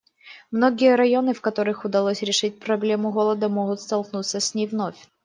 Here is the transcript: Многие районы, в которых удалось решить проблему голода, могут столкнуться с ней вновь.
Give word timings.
Многие 0.49 0.95
районы, 0.95 1.35
в 1.35 1.41
которых 1.41 1.85
удалось 1.85 2.23
решить 2.23 2.57
проблему 2.57 3.11
голода, 3.11 3.49
могут 3.49 3.81
столкнуться 3.81 4.39
с 4.39 4.55
ней 4.55 4.65
вновь. 4.65 4.97